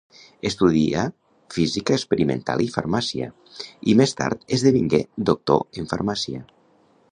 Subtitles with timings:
[0.49, 1.01] Estudià
[1.55, 3.29] física experimental i farmàcia,
[3.93, 6.45] i més tard esdevingué Doctor en Farmàcia.